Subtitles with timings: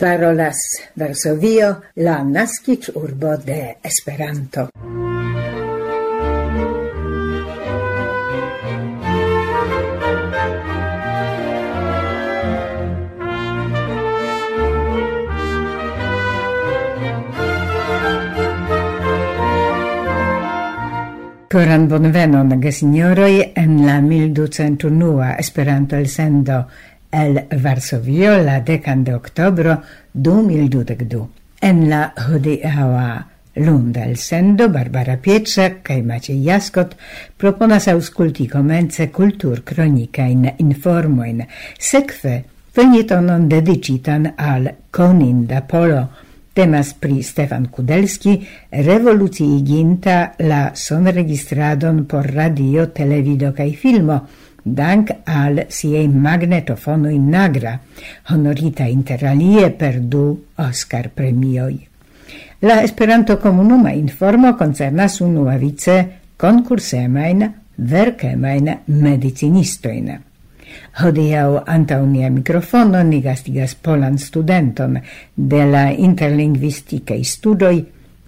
[0.00, 0.56] parolas
[0.96, 4.70] Varsovio, la nascic urbo de Esperanto.
[21.50, 26.68] Coran bonvenon, gesignoroi, en la 1201 Esperanto el sendo,
[27.10, 29.82] el Varsovio la decan de octobro
[30.12, 31.28] 2022.
[31.60, 36.94] En la hodiaua lunda el sendo Barbara Pietrzak kaj Maciej Jaskot
[37.36, 41.42] proponas aŭskulti komence kultur kronikajn informoin,
[41.78, 46.06] sekve fenitonon dedicitan al Coninda Polo,
[46.54, 48.32] Temas pri Stefan Kudelski,
[48.70, 54.16] revoluciiginta la sonregistradon por radio, televido kaj filmo,
[54.74, 57.78] dank al siei magnetofonoi Nagra,
[58.30, 60.24] honorita interalie per du
[60.56, 61.86] Oscar premioi.
[62.60, 70.10] La Esperanto comunuma informo concernas unua vice concursemain verkemain medicinistoin.
[71.00, 74.98] Hodiau anta unia microfono ni gastigas polan studenton
[75.34, 77.80] de la interlingvisticae studoj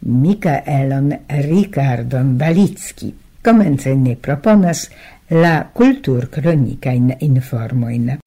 [0.02, 3.12] Mikaelon Rikardon Balicki.
[3.42, 4.88] Comence ne proponas
[5.32, 8.18] la kulturkronikajn informojn.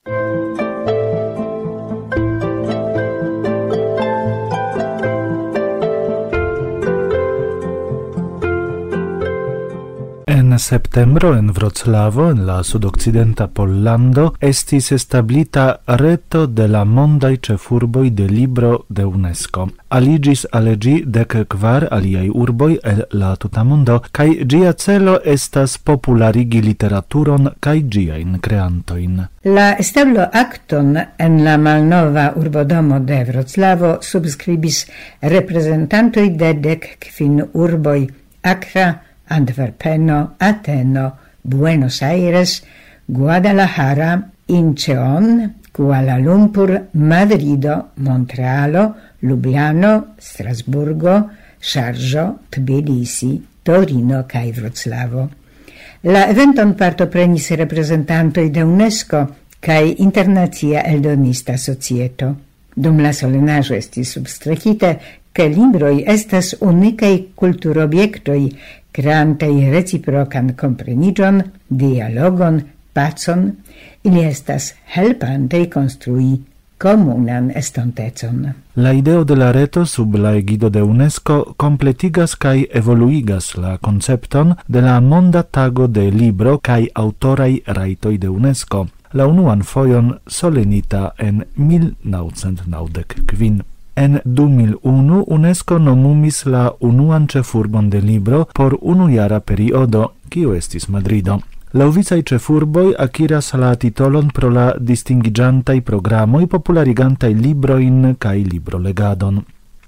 [10.55, 18.11] en septembro en Vroclavo, en la sudoccidenta Pollando, estis establita reto de la mondai cefurboi
[18.11, 19.65] de libro de UNESCO.
[19.89, 26.61] Aligis alegi dec kvar aliai urboi el la tuta mondo, cae gia celo estas popularigi
[26.61, 29.25] literaturon cae giain creantoin.
[29.43, 34.85] La establo acton en la malnova urbodomo de Vroclavo subscribis
[35.21, 38.07] representantoi de dec quin urboi
[38.45, 41.11] Acra, Antwerpeno, Ateno,
[41.43, 42.63] Buenos Aires,
[43.07, 55.29] Guadalajara, Incheon, Kuala Lumpur, Madrido, Montrealo, Lubiano, Strasburgo, Sharjah, Tbilisi, Torino kaj Vroclavo.
[56.05, 59.25] La eventon partoprenis reprezentantoj de UNESCO
[59.59, 62.35] kaj Internacia Eldonista Societo.
[62.75, 64.91] Dum la solenaĵo estis substrekite,
[65.35, 68.39] ke libroj estas unikaj kulturobjektoj
[68.95, 72.61] creantei reciprocan comprenigion, dialogon,
[72.93, 73.51] pacon,
[74.03, 76.41] ili estas helpantei construi
[76.77, 78.53] comunan estontecon.
[78.75, 84.55] La ideo de la reto sub la egido de UNESCO completigas kai evoluigas la concepton
[84.67, 91.13] de la Monda Tago de Libro kai autorai raitoi de UNESCO, la unuan foion solenita
[91.17, 93.74] en 1995.
[93.95, 100.89] En 2001 UNESCO nomumis la unuan ĉefurbon de libro por unu jara periodo, kiu estis
[100.89, 101.39] Madrido.
[101.73, 109.41] La uvicaj ĉefurboj akiras la titolon pro la distingiĝantaj programoj popularigantaj librojn kaj librolegadon.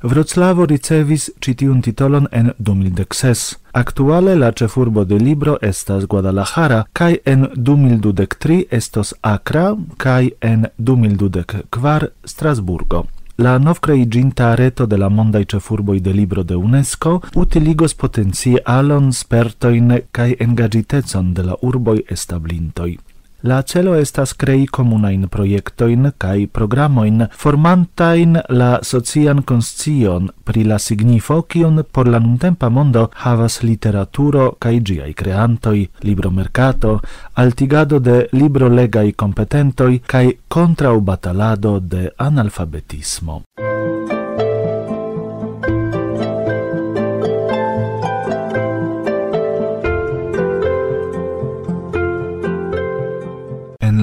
[0.04, 3.56] Wroclavo ricevis citiun titolon en 2006.
[3.72, 12.08] Aktuale la ĉefurbo de libro estas Guadalajara kaj en 2023 estos Accra kaj en 2024
[12.24, 13.06] Strasburgo.
[13.40, 19.94] La novcreiginta reto de la mondai cefurboi de libro de UNESCO utiligos potencie alon spertoin
[20.12, 22.96] cae engaĝitecon de la urboi establintoi.
[23.44, 31.44] La celo estas crei comunain proiectoin cae programoin formantain la socian conscion pri la signifo
[31.44, 37.00] kion por la nuntempa mondo havas literaturo kaj giai creantoi, libromercato,
[37.36, 43.44] altigado de librolegai competentoi cae contrau batalado de analfabetismo.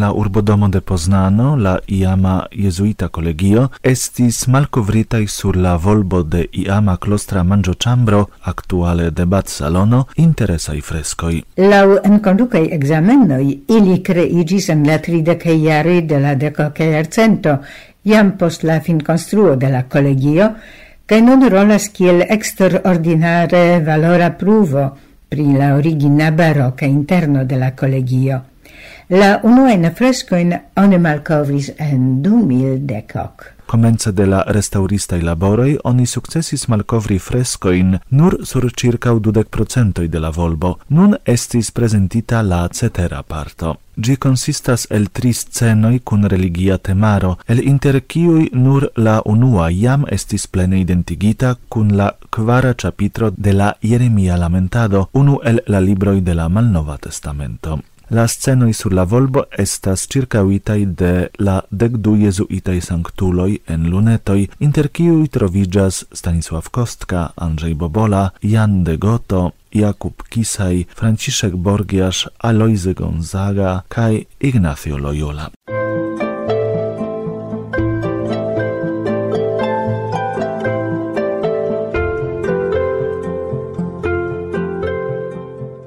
[0.04, 6.96] la urbodomo de Poznano la iama jezuita Collegio, estis malcovritai sur la volbo de iama
[6.96, 8.20] klostra manĝoĉambro,
[8.98, 11.42] de debat salono, interesai frescoi.
[11.56, 17.58] Lau en conducai examenoi, ili creigis en la tridekaj iari de la dekokaj arcento,
[18.04, 20.50] iam post la finkonstruo de la collegio,
[21.06, 24.90] kaj non rolas kiel extraordinare valora pruvo
[25.28, 28.53] pri la origina barocca interno de la collegio.
[29.08, 33.20] La unuajn freskojn oni malcovris en 2010.
[33.24, 33.54] Ok.
[34.14, 40.78] De la restauristaj laboroi oni successis malkovri frescoin nur sur circa 20% de la volbo.
[40.88, 43.76] Nun estis presentita la cetera parto.
[43.96, 50.04] Gi consistas el tri scenoi cun religia temaro, el inter ciui nur la unua iam
[50.10, 56.20] estis plene identigita cun la quara capitro de la Jeremia lamentado, unu el la libroi
[56.20, 57.93] de la Malnova Testamento.
[58.10, 64.90] La scenoi sur la volbo estas circauitai de la decdu jesuitai sanctuloi en lunetoi, inter
[64.92, 73.82] kiui trovigas Stanisław Kostka, Andrzej Bobola, Jan de Goto, Jakub Kisaj, Franciszek Borgiasz, Alojzy Gonzaga
[73.88, 75.50] kaj Ignacio Loyola.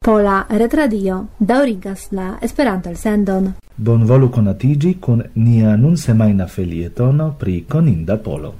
[0.08, 3.50] Pola Retradio daurigas la Esperanto-elsendon.
[3.76, 8.54] Bonvolu konatiĝi kun nia nun semajna felietono pri koninda Polo.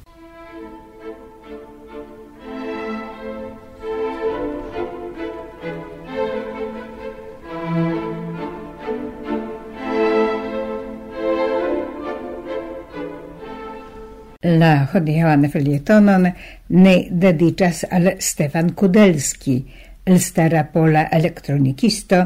[14.48, 16.28] la hodiaŭan felietonon
[16.70, 19.58] ne dediĉas al Stefan Kudelski,
[20.08, 22.22] elstara pola elektronikisto,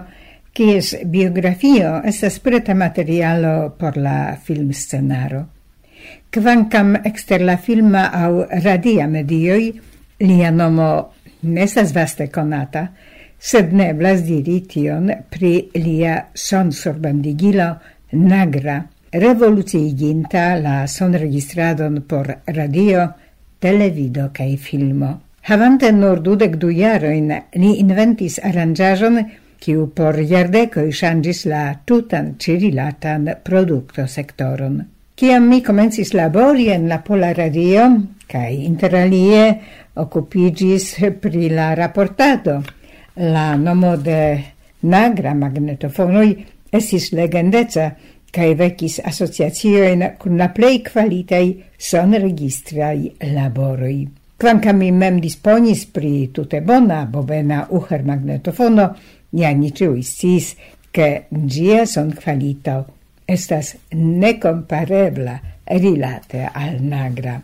[0.54, 5.46] kies biografio estas preta materialo por la filmscenaro.
[6.32, 8.32] Kvankam ekster la filma aŭ
[8.64, 9.72] radia medioj
[10.24, 10.92] lia nomo
[11.42, 12.88] ne estas vaste konata,
[13.40, 17.70] sed ne eblas diri tion pri lia sonsorbandigilo
[18.12, 18.82] Nagra,
[19.12, 23.08] revoluciiginta la sonregistradon por radio,
[23.60, 25.12] televido kaj filmo.
[25.50, 29.16] Havante nur dudek du jarojn, ni inventis aranĝaĵon,
[29.62, 34.76] kiu por jardekoj ŝanĝis la tutan ĉi-rilatan produktosektoron.
[35.18, 37.88] Kiam mi komencis labori en la Pola Radio,
[38.30, 39.42] kaj interalie
[40.02, 40.88] okupiĝis
[41.22, 42.62] pri la raportado,
[43.18, 44.22] la nomo de
[44.82, 46.30] Nagra magnetofonoj
[46.74, 47.92] estis legendeca
[48.34, 51.46] kaj vekis asociaciojn kun la plej kvalitaj
[51.92, 52.98] sonregistraj
[53.36, 54.21] laboroj.
[54.42, 58.86] Kvankam mi mem disponis pri tute bona bovena uher magnetofono,
[59.38, 60.56] ja ni ciui sciis,
[60.92, 62.74] che gia son qualito
[63.28, 65.36] estas necomparebla
[65.66, 67.36] rilate al nagra.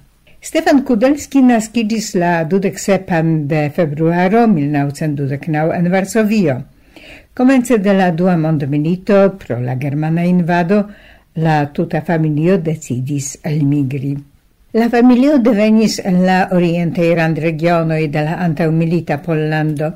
[0.41, 6.55] Stefan Kudelski naskiĝis la 27 de februaro 1929 en Varsovio.
[7.37, 10.81] Komence de la dua mondmilito pro la germana invado
[11.35, 14.15] la tuta familio decidis elmigri.
[14.73, 19.93] La familio devenis en la oriente iran regionoi de la antaumilita Pollando.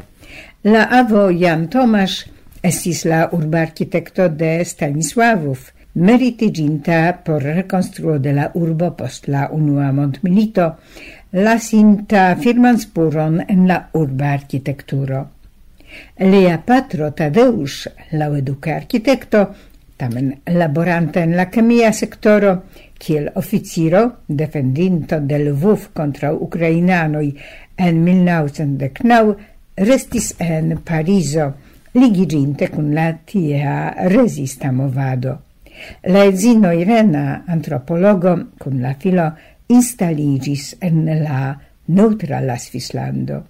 [0.63, 2.29] La avo Jan Tomasz
[2.63, 9.91] estis la urba architekto de Stanisławów, meritiginta por rekonstruo de la urbo post la unua
[9.91, 10.77] mondmilito,
[11.31, 15.25] lasinta firman spuron en la urba architekturo.
[16.19, 19.49] Lia patro Tadeusz, la eduka architekto,
[19.97, 22.63] tamen laborante en la kemia sektoro,
[23.01, 27.31] kiel oficiro defendinto de Lvov contra ukrainanoj
[27.77, 29.35] en 1919
[29.89, 31.47] restis en Parizo
[31.93, 35.39] ligiginte kun la tiea rezista movado.
[36.03, 39.31] La edzino Irena, antropologo, kun la filo
[39.67, 41.55] installigis en la
[41.87, 43.43] neutrala Svislando.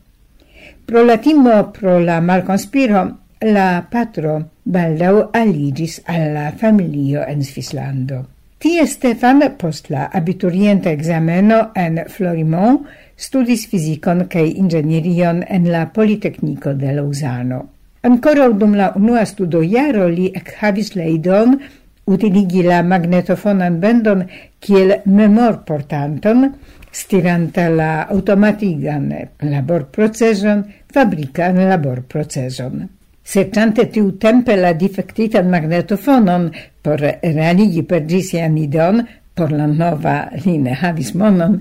[0.86, 3.04] Pro la timo, pro la malconspiro,
[3.42, 8.25] la patro baldau aligis alla familio en Svislando.
[8.61, 12.83] Tie Stefan post la abiturienta exameno en Florimont
[13.17, 17.57] studis fizikon kaj inĝenierion en la Politekniko de Laŭzano.
[18.06, 21.57] Ancora dum la unua studojaro li ekhavis la idon
[22.06, 24.23] utiligi la magnetofonan bendon
[24.61, 26.51] kiel memor portanton,
[26.91, 29.09] stiranta la automatigan
[29.41, 32.89] laborproceson, fabrikan laborproceson.
[33.31, 36.50] Sertante tiu tempe la difektitan magnetofonon
[36.83, 39.00] por realigi per ĝi sian ideon
[39.33, 41.56] por la nova li ne havis monon,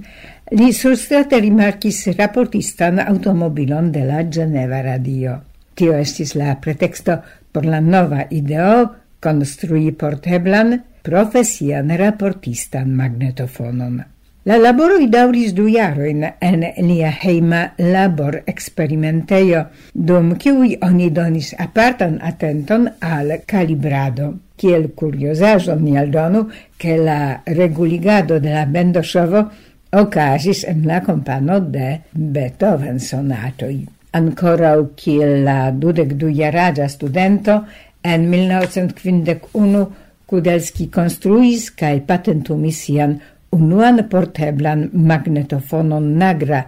[0.58, 5.36] li surstrate rimarkis raportistan automobilon de la Geneva radio.
[5.78, 7.20] Tio estis la pretexto
[7.52, 8.88] por la nova ideo
[9.22, 10.74] konstrui porteblan
[11.06, 14.00] profesian raportistan magnetofonon.
[14.48, 21.50] La laboro i dauris du jaroin en lia heima labor experimenteio, dum kiui oni donis
[21.60, 24.30] apartan atenton al calibrado.
[24.56, 26.46] Kiel kuriozaĵon ni aldonu,
[26.78, 29.42] che la reguligado de la bendoŝovo
[30.00, 33.84] ocasis en la compano de Beethoven sonatoi.
[34.12, 37.58] Ancora u kiel la dudek du jaraja studento
[38.02, 39.84] en 1951
[40.30, 43.18] Kudelski konstruis kaj patentumis sian
[43.50, 46.64] unuan porteblan magnetofonon nagra,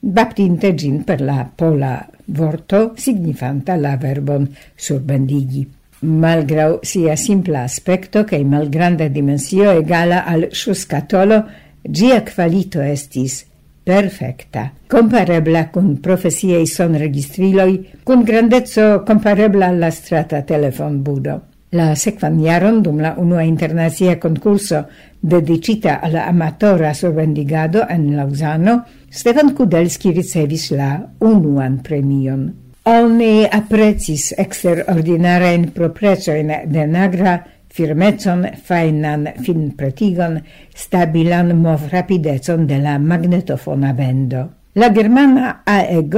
[0.00, 5.66] baptinte gin per la pola vorto signifanta la verbon surbendigi.
[6.00, 11.44] Malgrau sia simpla aspecto cae malgranda dimensio egala al sciuscatolo,
[11.82, 13.44] gia qualito estis
[13.86, 21.42] perfecta, comparebla cun profesiei son registriloi, cun grandezzo comparebla alla strata telefon budo.
[21.74, 24.84] La sequan jaron dum la unua internazia concurso
[25.20, 32.46] dedicita al amatora sorvendigado en Lausano, Stefan Kudelski ricevis la unuan premion.
[32.86, 37.40] Oni aprecis eksterordinarajn proprecojn de Nagra
[37.74, 40.38] firmecon, fainan fin pretigon,
[40.70, 44.44] stabilan mov rapidecon de la magnetofona vendo.
[44.76, 46.14] La Germana AEG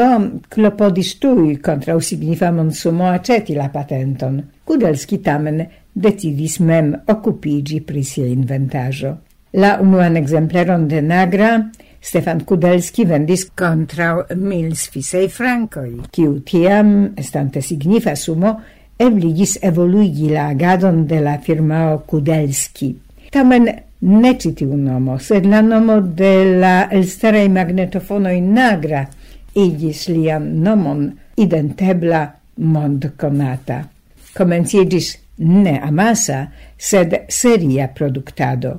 [0.51, 5.63] klopodis contra kontraŭ signifamon sumo aceti la patenton– Kudelski tamen
[5.97, 9.15] decidis mem occupigi pri sia inventajo.
[9.57, 11.53] La unuan exempleron de Nagra
[12.01, 18.55] Stefan Kudelski vendis contra mil sfisei francoi, kiu tiam, estante signifa sumo,
[19.01, 22.95] ebligis evoluigi la agadon de la firmao Kudelski.
[23.33, 23.69] Tamen
[24.01, 29.07] ne ci nomo, sed la nomo de la elstarei magnetofono in Nagra
[29.55, 33.98] igis lian nomon identebla mondkonata.
[34.39, 36.45] Komenciĝis ne amasa,
[36.79, 38.79] sed seria productado.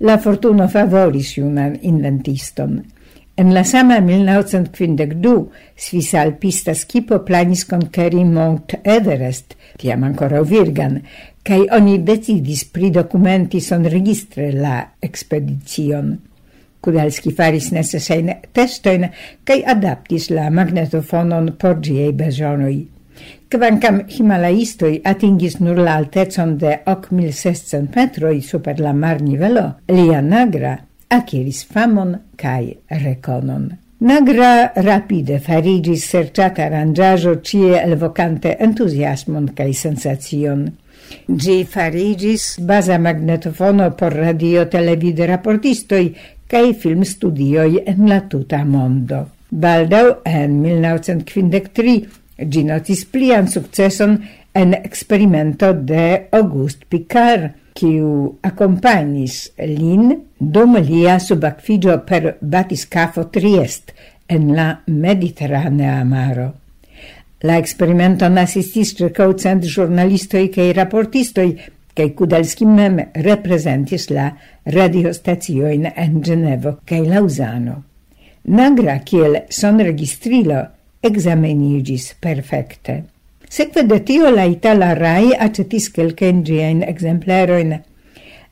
[0.00, 2.80] La fortuno favoris junan inventiston.
[3.36, 5.46] En la sama 1952
[5.76, 11.02] svisa alpista skipo planis conceri Mount Everest, tiam ancora virgan,
[11.44, 16.16] cae oni decidis pridocumenti son registre la ekspedicion.
[16.80, 19.10] Kudalski faris necessain testoin,
[19.44, 22.95] cae adaptis la magnetofonon por giei bezonoi.
[23.46, 30.72] Kvankam himalaistoj atingis nur la altecon de 8600 metroj super la marnivelo, lia Nagra
[31.14, 32.72] akiris famon kaj
[33.04, 33.68] rekonon.
[34.00, 40.66] Nagra rapide farigis serciata aranjajo cie elvocante entusiasmon kaj sensacion.
[41.28, 46.10] Gi farigis baza magnetofono por radio televide raportistoi
[46.50, 49.26] cae film studioi en la tuta mondo.
[49.50, 54.18] Baldau en 1953 Gi notis plian successon
[54.52, 63.92] en experimento de Auguste Picard, quiu accompagnis lin dum lia subacfigio per batiscafo Triest
[64.26, 66.52] en la Mediterranea maro.
[67.44, 71.50] La experimenton assistis circau cent giornalistoi cae raportistoi,
[71.96, 74.30] cae Kudelski mem representis la
[74.72, 77.82] radiostazioin en Genevo cae Lausano.
[78.46, 80.62] Nagra kiel son registrilo
[81.06, 83.04] examenigis perfecte.
[83.48, 87.76] Sekve de tio la Itala RAI acetis quelcen gien exempleroin.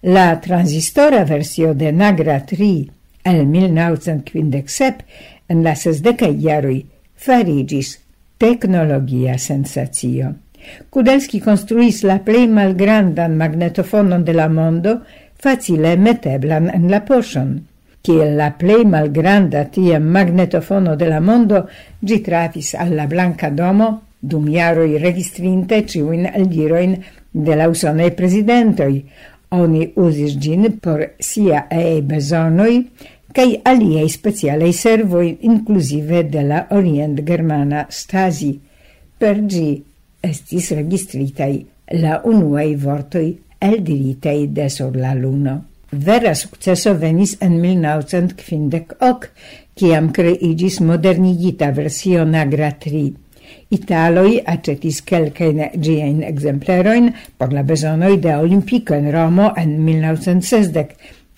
[0.03, 2.87] La transistora versio de Nagra 3
[3.25, 5.05] el 1957
[5.49, 6.85] en la sesdeca iarui
[7.17, 7.99] farigis
[8.39, 10.35] tecnologia sensatio.
[10.91, 15.01] Kudelski construis la plei malgrandan magnetofonon de la mondo,
[15.37, 17.59] facile meteblan en la poshon
[18.05, 21.65] kiel la plej malgranda tia magnetofono de la mondo,
[22.01, 23.89] gi trafis alla blanca Domo
[24.21, 26.29] dum jaroj registrinte ci un
[27.31, 29.05] de la usone presidentoi
[29.55, 32.73] Oni usis gin por siaaj bezonoj
[33.35, 38.53] kaj aliei specialaj servoi, inclusive de la orient-germana stasi.
[39.19, 39.69] Per gi
[40.25, 41.55] estis registritai
[42.01, 49.29] la unuei vortoi el eldiritaj de sur la luno vera successo venis en 1958,
[49.75, 53.13] ciam creigis modernigita versio Nagra 3.
[53.75, 60.87] Italoi acetis quelcain giain exempleroin por la besonoi de Olimpico en Romo en 1960,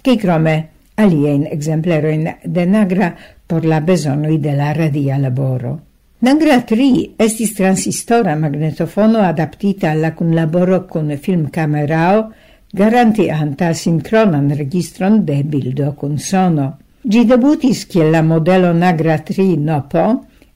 [0.03, 5.81] che crome alien exempleroin de Nagra por la besonoi de la radia laboro.
[6.19, 12.33] Nagra 3 estis transistora magnetofono adaptita alla cunlaboro con filmcamerao,
[12.77, 16.67] garantianta sincronan registron de bildo kun sono.
[17.09, 20.05] Gi debutis kiel la modelo Nagra 3 Nopo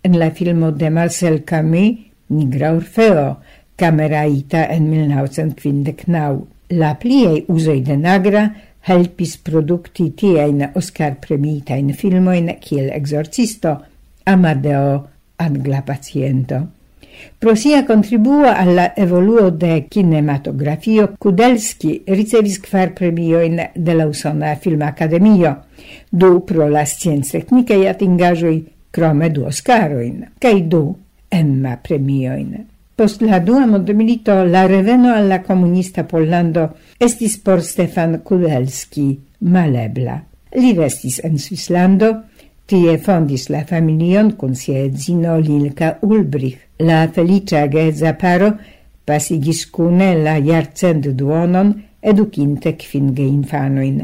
[0.03, 1.97] en la filmo de Marcel Camus
[2.29, 3.39] Nigra Orfeo,
[3.77, 6.45] cameraita en 1959.
[6.69, 8.43] La pliei usoi de Nagra
[8.87, 13.79] helpis producti tiein Oscar premitain filmoin kiel Exorcisto,
[14.27, 15.09] Amadeo,
[15.39, 16.80] Angla Paciento.
[17.39, 24.83] Pro sia contribuo alla evoluo de cinematografio, Kudelski ricevis kvar premioin de la Usona Film
[24.83, 25.57] Academio,
[26.11, 30.97] du pro la scienze tecniche e atingajoi, crome du Oscaroin, cae du
[31.29, 32.67] Emma premioin.
[32.95, 40.19] Post la dua mondmilito la reveno alla comunista Pollando estis por Stefan Kudelski malebla.
[40.53, 42.11] Li restis en Svislando,
[42.71, 46.61] Tie fondis la familion kun sia edzino Lilka Ulbrich.
[46.87, 48.53] La felicia geedza paro
[49.03, 53.99] pasigis kune la jarcent duonon edukinte kvinge infanoin.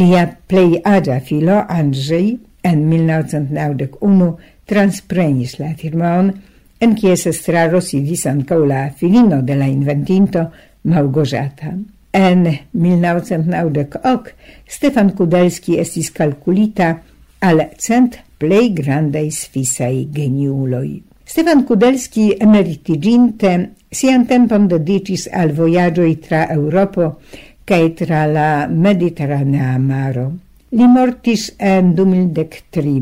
[0.00, 2.32] Lia plei aĝa filo Andrzej
[2.64, 4.32] en 1991
[4.64, 6.32] transprenis la firmaon,
[6.80, 10.48] en kies estraro sidis ankaŭ la filino de la inventinto
[10.88, 11.76] Małgorzata.
[12.16, 16.94] En 1998 Stefan Kudelski estis kalkulita
[17.44, 21.02] al cent plei grandaj sfisai geniuloi.
[21.24, 23.50] Stefan Kudelski emeritiginte
[23.90, 27.18] sian tempon dedicis al voyagioi tra Europo
[27.64, 30.26] cae tra la Mediterranea maro.
[30.74, 32.94] Li mortis en 2003,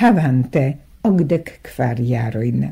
[0.00, 0.64] havante
[1.04, 2.64] ogdec quar jaroin.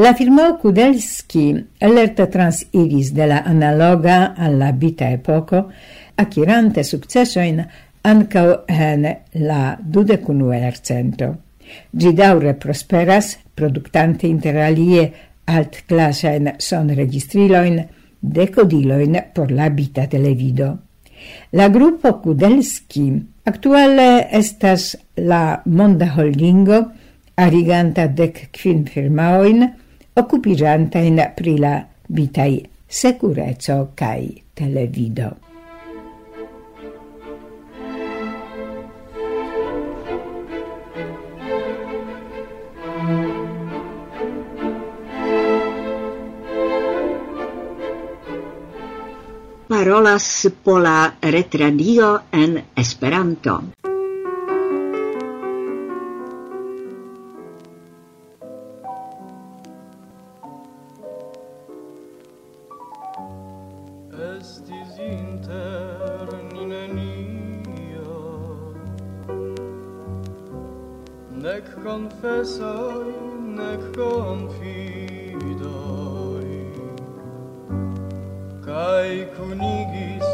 [0.00, 1.44] La firmo Kudelski
[1.82, 5.66] lerte transiris de la analoga alla vita epoco,
[6.16, 7.64] akirante sukcesojn
[8.02, 9.06] ankaŭ en
[9.46, 11.34] la dudekunu jarcento.
[11.92, 13.36] Ĝi daŭre prosperas,
[15.50, 17.80] alt classen son registriloin,
[18.20, 20.78] decodiloin por la vita televido.
[21.52, 23.10] La grupo Kudelski
[23.44, 26.80] actuale estas la monda holdingo
[27.36, 29.66] ariganta dec quin firmaoin,
[30.16, 31.76] occupirantain pri la
[32.08, 35.49] vitai secureco cae televido.
[49.90, 53.60] parolas Pola Retradio en Esperanto.
[64.38, 68.14] Estis inter ni nenio
[71.34, 73.10] Nec confessoi,
[73.58, 74.70] nec confidoi,
[79.42, 80.29] i'm a konigis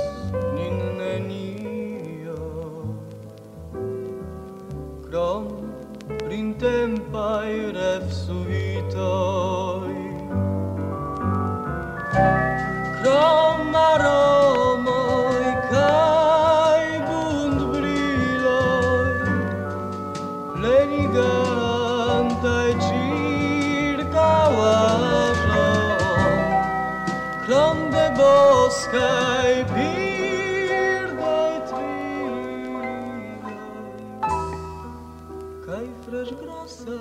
[35.66, 36.94] cai fresgrassa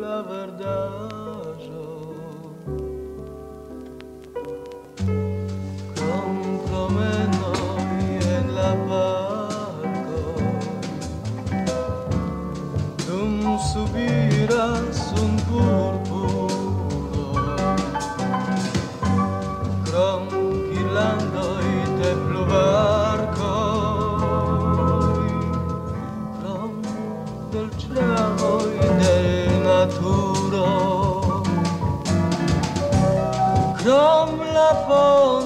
[0.00, 2.21] la verdade.
[34.94, 35.41] Oh.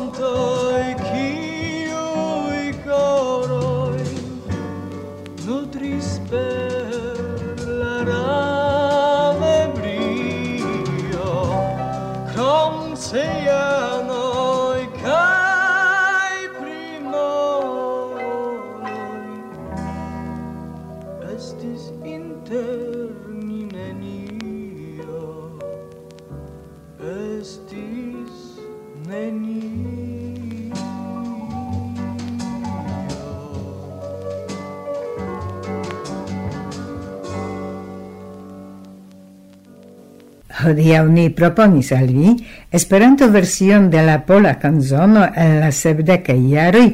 [40.67, 42.33] Hodiaŭ ni proponis al vi
[42.75, 46.87] Esperanto-version de la pola kanzono en la sepdekaj jaroj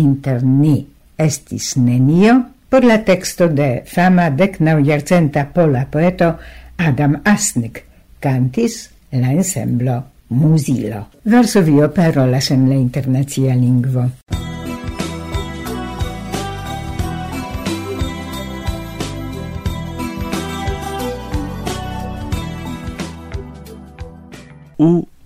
[0.00, 0.78] inter ni
[1.20, 2.38] estis nenio
[2.70, 6.34] por la teksto de fama deknaŭjarcenta pola poeto
[6.76, 7.82] Adam Asnik
[8.20, 11.06] cantis la ensemblo Musilo.
[11.24, 14.08] Varsovio parolas en la internacia lingvo.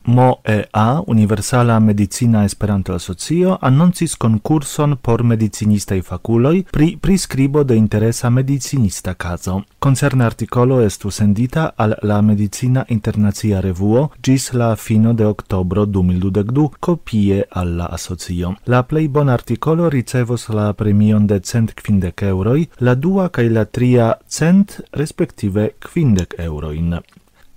[0.05, 9.15] MOEA, Universala Medicina Esperanto Asocio, annoncis concurson por medicinistaj fakuloj pri prescribo de interesa medicinista
[9.15, 9.63] kazo.
[9.79, 16.69] Koncerna artikolo estu sendita al la Medicina Internazia Revuo gis la fino de oktobro 2022
[16.81, 18.55] kopie al la asocio.
[18.67, 23.65] La plei bon artikolo ricevos la premion de cent kvindek euroj, la dua kaj la
[23.65, 27.01] tria cent respektive quindec euroin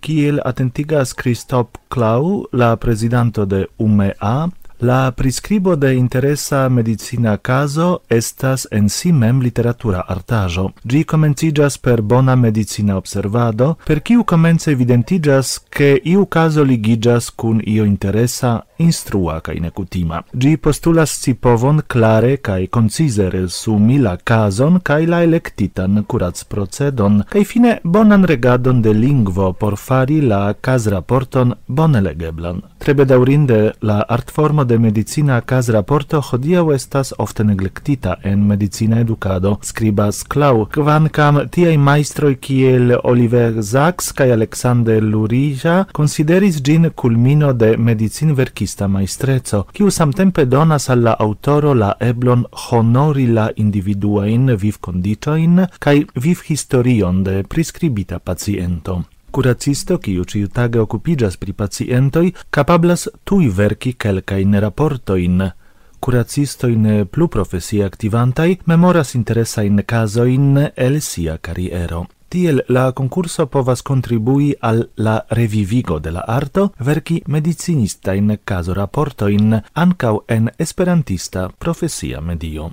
[0.05, 4.35] kiel atentigas Christoph Clau, la presidanto de UMEA,
[4.79, 10.73] La prescribo de interesa medicina caso estas en si mem literatura artajo.
[10.83, 17.61] Gi comencigas per bona medicina observado, per kiu comence evidentigas che iu caso ligigas cun
[17.63, 20.21] io interesa instrua cae necutima.
[20.33, 27.23] Gi postulas si povon clare cae concise resumi la cason kaj la electitan curats procedon,
[27.31, 32.61] kaj fine bonan regadon de lingvo por fari la cas raporton bone legeblan.
[32.85, 39.57] Trebe daurinde la artformo de medicina cas raporto hodiau estas ofte neglectita en medicina educado,
[39.63, 47.71] scribas Clau, kvankam tiai maestroi kiel Oliver Sacks kai Alexander Lurija consideris gin culmino de
[47.77, 55.65] medicin verkista maestreco, kiu samtempe donas alla autoro la eblon honori la individuain viv condicioin
[55.79, 59.01] kai viv historion de prescribita paciento.
[59.35, 65.51] Kuracisto, kiu ciutage occupigas pri pacientoi, capablas tui verci quelcain raportoin.
[65.99, 72.05] Kuracistoin plu profesie activantai memoras interesain casoin el sia carriero.
[72.29, 79.61] Tiel la concurso povas contribui al la revivigo de la arto verki medicinistain caso raportoin
[79.73, 82.71] ancau en esperantista profesia medio.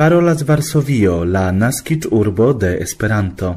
[0.00, 3.50] parolas Varsovio, la naskiĝurbo de Esperanto.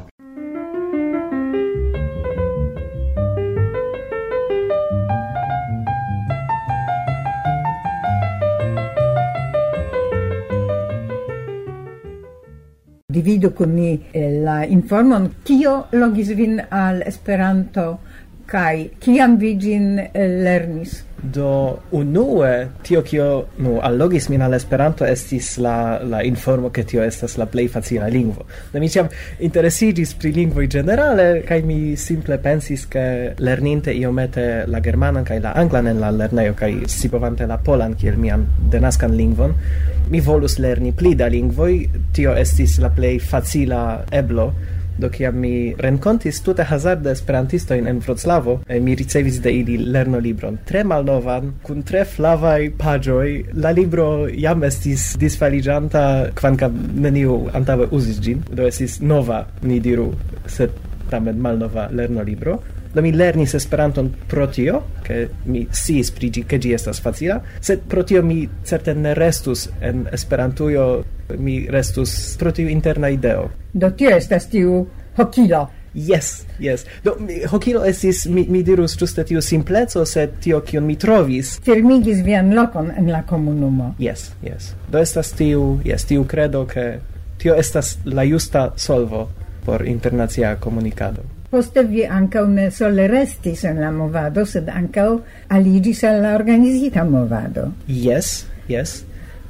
[13.08, 17.86] dividu con ni eh, la informon kio logis vin al Esperanto
[18.46, 21.13] kaj kiam vi ĝin eh, lernis.
[21.24, 27.02] Do unue tio kio nu allogis min al Esperanto estis la la informo ke tio
[27.02, 28.44] estas la plej facila lingvo.
[28.72, 29.08] Do mi ĉiam
[29.40, 33.06] interesiĝis pri lingvoj ĝenerale kaj mi simple pensis ke
[33.38, 38.20] lerninte iomete la germanan kaj la anglan en la lernejo kaj scipovante la polan kiel
[38.20, 39.54] mian denaskan lingvon,
[40.10, 41.74] mi volus lerni pli da lingvoj,
[42.12, 44.52] tio estis la plej facila eblo.
[44.98, 48.00] Do kiam mi renkontis tute hazarde esperantistojn en
[48.68, 53.44] e mi ricevis de ili lernolibron, tre malnovan, kun tre flavaj paĝoj.
[53.54, 60.12] La libro jam estis disfaliĝanta, kvankam neniu antaŭe uzis ĝin, do estis nova, ni diru,
[60.46, 60.70] sed
[61.10, 62.58] tamen malnova lerno libro
[62.94, 67.40] Do mi lernis Esperanton pro tio, ke mi sciis pri ĝi, ke ĝi estas facila,
[67.60, 70.84] sed pro tio mi certe ne restus en Esperantujo
[71.38, 73.48] mi restus pro tiu interna ideo.
[73.72, 75.68] Do tio estas tiu hokilo.
[75.94, 76.84] Yes, yes.
[77.04, 81.60] Do mi, hokilo estis mi, mi dirus ĝuste tiu simpleco, sed tio kion mi trovis.
[81.64, 83.94] Fermigis vian lokon en la komunumo.
[83.98, 84.72] Yes, yes.
[84.90, 86.98] Do estas tiu, yes, tiu credo ke
[87.38, 89.28] tio estas la justa solvo
[89.64, 91.22] por internacia komunikado.
[91.50, 95.20] Poste vi ankaŭ ne sole restis en la movado, sed ankaŭ
[95.54, 97.68] aliĝis al la organizita movado.
[97.86, 99.04] Yes, yes.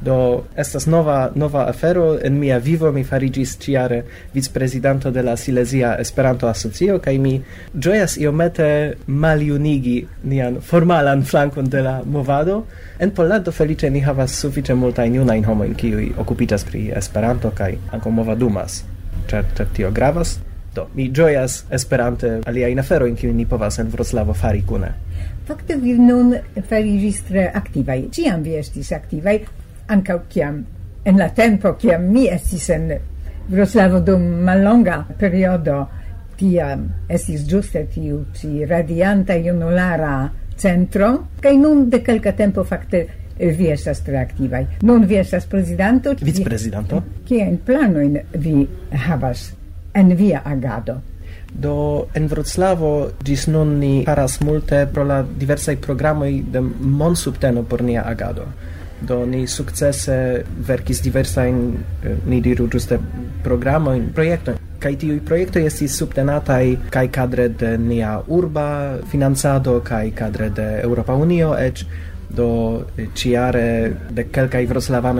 [0.04, 4.02] Do estas nova nova afero en mia vivo mi farigis ciare
[4.34, 7.32] vicprezidanto de la Silesia Esperanto Asocio kaj mi
[7.74, 8.66] ĝojas iomete
[9.06, 12.64] maliunigi nian formalan flankon de la movado.
[12.98, 18.12] En Pollando felice ni havas sufiĉe multajn junajn homojn kiuj okupiĝas pri Esperanto kaj ankaŭ
[18.12, 18.82] movadumas.
[19.30, 20.38] Ĉar ĉar tio gravas.
[20.74, 24.92] Do, mi ĝojas Esperante aliajn aferojn kiujn ni povas en Vroclavo fari kune.
[25.48, 26.34] Fakte vi nun
[26.68, 28.00] fariĝis tre aktivaj.
[28.16, 29.38] Ĉiam vi estis aktivaj,
[29.86, 30.64] ancau ciam
[31.04, 32.94] en la tempo ciam mi estis en
[33.48, 35.88] Vroclavo dum mallonga periodo
[36.36, 43.06] tiam estis giuste tiu ci radianta junulara centro kaj nun de kelka tempo fakte
[43.38, 44.66] eh, vi estas tre aktivaj.
[44.82, 47.02] Nun vi estas prezidanto, vicprezidanto.
[47.26, 48.68] Kiajn planoin vi
[49.06, 49.52] havas
[49.94, 51.00] en via agado?
[51.54, 57.82] do en Wroclavo gis nun ni faras multe pro la diversaj programoj de monsubteno por
[57.82, 58.46] nia agado
[59.06, 61.58] do ni sukcese verkis diversajn
[62.04, 62.98] eh, ni diru ĝuste
[63.44, 68.66] programojn projektojn kaj tiuj projektoj estis subtenataj kai kadre de nia urba
[69.12, 71.86] financado kai kadre de Europa Unio eĉ
[72.34, 74.66] do ciare de călca i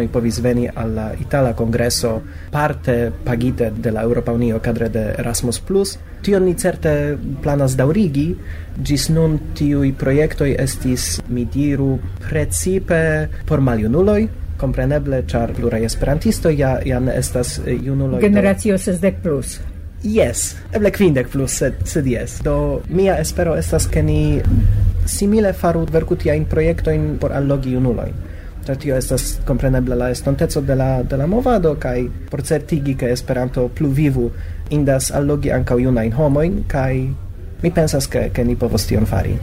[0.06, 5.98] povis veni alla itala congresso parte pagite de la Europa Unio cadre de Erasmus Plus.
[6.20, 8.36] Tio ni certe planas daurigi
[8.82, 11.98] gis nun i projektoj estis mi diru
[12.28, 19.60] precipe por maliunuloi compreneble char plurai esperantisto ja ja ne estas junuloi generatio 60 plus.
[20.04, 22.42] Yes, eble quindec plus, sed, sed yes.
[22.44, 24.42] Do, mia espero estas, che ni
[25.06, 28.14] simile faru verku tiajn projektojn por allogi junulojn.
[28.64, 31.98] Ĉar tio estas komprenebla la estonteco de la, de la movado kaj
[32.30, 34.30] por certigi ke Esperanto plu vivu
[34.72, 36.94] indas allogi ankaŭ junajn homojn kaj
[37.62, 39.36] mi pensas ke, ke ni povos tion fari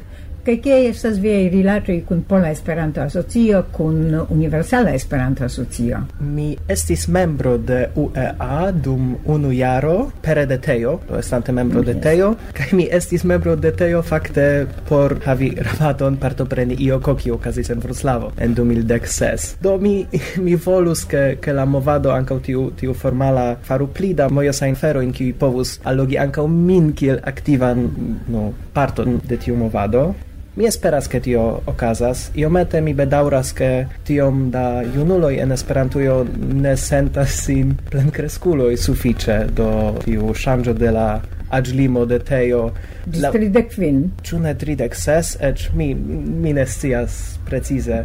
[0.45, 5.99] kaj kie estas viaj rilatoj kun Pola Esperanto Asocio, kun Universala Esperanto Asocio?
[6.19, 11.93] Mi estis membro de UEA dum unu jaro pere de Teo, do estante membro de
[12.01, 17.69] Teo, kaj mi estis membro de Teo fakte por havi rabaton partopreni io koki okazis
[17.69, 19.61] en Wroclavo en 2016.
[19.61, 20.07] Do mi
[20.45, 25.01] mi volus ke ke la movado ankaŭ tiu tiu formala faru pli da moja sajnfero
[25.05, 27.87] in kiuj povus allogi ankaŭ min kiel aktivan
[28.27, 30.13] no parton de tiu movado
[30.55, 32.25] Mi esperas ke tio okazas.
[32.35, 33.69] Iomete mi bedaŭras ke
[34.03, 36.25] tiom da junuloj en Esperantujo
[36.63, 39.69] ne sentas sin plenkreskuloj sufiĉe do
[40.03, 41.07] tiu ŝanĝo de la
[41.55, 42.65] aĝlimo de Teo.
[43.05, 43.31] Ĝis la...
[43.31, 44.03] tridek kvin.
[44.27, 45.37] Ĉu ne tridek ses?
[45.39, 48.03] Eĉ mi, mi ne scias precize.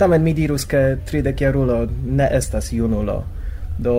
[0.00, 3.20] Tamen mi dirus ke tridek jarulo ne estas junulo.
[3.78, 3.96] Do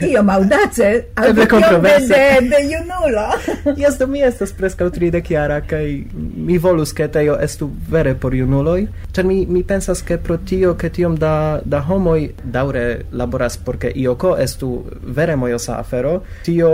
[0.00, 3.26] io maudace al controverse de, de junulo.
[3.76, 8.34] Jes, do mi estas preskaŭ tridek jara, kaj mi volus, ke teo estu vere por
[8.34, 13.56] junuloj, ĉar mi, mi pensas, ke pro tio, ke tiom da, da homoj daŭre laboras
[13.56, 16.70] por ke ioko estu vere mojosa afero, tio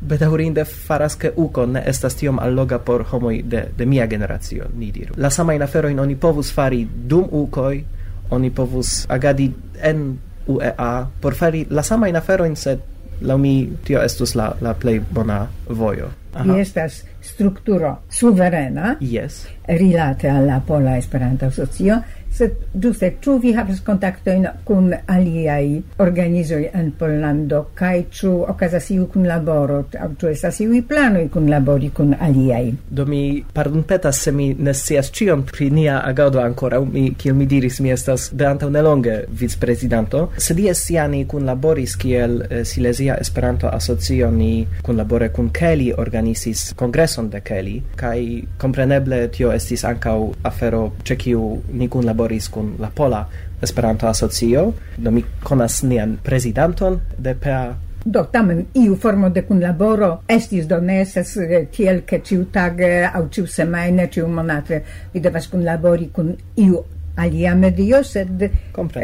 [0.00, 4.90] bedaurinde faras ke uko ne estas tiom alloga por homoj de, de mia generacio, ni
[4.92, 5.14] diru.
[5.16, 7.82] La sama in aferojn oni povus fari dum ukoj,
[8.30, 9.50] oni povus agadi
[9.82, 10.18] en
[10.56, 12.80] UEA por fari la sama in afero in sed
[13.20, 16.08] la mi tio estus la la play bona vojo.
[16.32, 16.58] Aha.
[16.60, 18.96] estas strukturo suverena.
[19.00, 19.46] Yes.
[19.66, 26.92] Rilate alla Pola Esperanto Asocio Sed giuste, ĉu vi havas kontaktojn kun aliaj organizoj en
[26.98, 32.70] Pollando kaj ĉu okazas iu kunlaboro aŭ ĉu estas iuj planoj kunlabori kun aliaj?
[32.90, 36.84] Do mi pardonpetas se mi ne scias ĉion pri nia agado ankoraŭ.
[36.92, 40.22] Mi kiel mi diris, mi estas de antaŭ nelonge vicprezidanto.
[40.38, 46.70] Sed jes ja ni kunlaboris kiel eh, Silesia Esperanto Asocio ni kunlabore kun Kelly organizis
[46.78, 48.18] kongreson de Kelly kaj
[48.58, 53.28] kompreneble tio estis ankaŭ afero ĉe kiu ni kunlaboris kunlaboris kun la Pola
[53.62, 60.22] Esperanto Asocio, do mi konas nian prezidanton de PA Do tamen iu formo de kunlaboro
[60.28, 66.32] estis do ne estas eh, tiel ke ĉiutage aŭ ĉiusemajne ĉiumonate vi devas kunlabori kun
[66.56, 66.80] iu
[67.16, 68.48] alia medio sed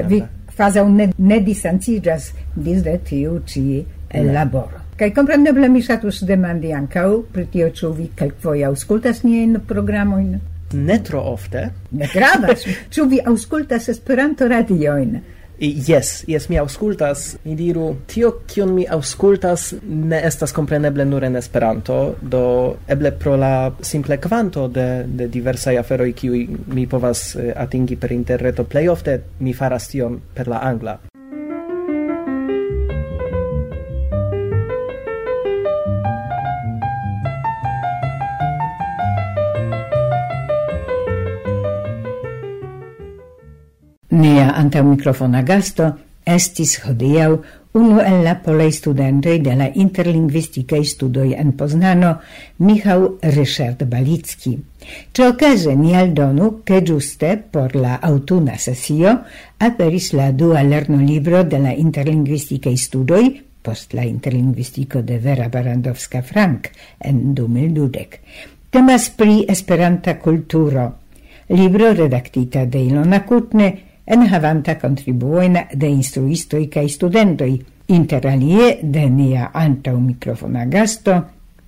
[0.08, 0.22] vi
[0.56, 3.84] kvazaŭ ne, ne distanciĝas disde tiu ĉi
[4.32, 4.80] laboro.
[4.96, 10.38] Kaj kompreneble mi ŝatus demandi ankaŭ pri tio ĉu vi kelkfoje aŭskultas niajn programojn
[10.72, 11.70] ne tro ofte.
[11.90, 12.66] Ne gravas.
[12.90, 15.18] Ĉu vi aŭskultas Esperanto-radiojn?
[15.58, 21.36] Yes, yes, mi auscultas, mi diru, tio kion mi auscultas ne estas compreneble nur en
[21.40, 26.44] Esperanto, do eble pro la simple kvanto de, de diversaj aferoj kiuj
[26.76, 30.98] mi povas eh, atingi per interreto plej ofte mi faras tion per la angla.
[44.36, 45.84] Nia antaŭmikrofona gasto
[46.28, 47.28] estis hodiaŭ
[47.80, 52.10] unu el la polaj studentoj de la interlingvistikaj studoj en Poznano,
[52.58, 54.58] Michał Ryszard Balicki.
[55.12, 59.16] Czy okaze ni aldonu, ke giuste por la autuna sesio
[59.58, 63.24] aperis la dua lernolibro de la interlingvistikaj studoj
[63.62, 66.68] post la interlingvistiko de Vera Barandowska-Frank
[67.00, 68.20] en 2012.
[68.70, 70.92] Temas pri Esperanta kulturo,
[71.48, 79.50] libro redaktita de Ilona Kutne, en havanta contribuoin de instruistoi cae studentoi, interalie de nia
[79.54, 81.22] antau microfona gasto,